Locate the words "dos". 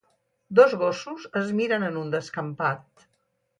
0.59-0.73